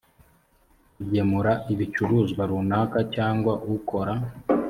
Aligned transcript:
k 0.95 0.97
ugemura 1.03 1.53
ibicuruzwa 1.73 2.43
runaka 2.49 2.99
cyangwa 3.15 3.53
ukora 3.75 4.13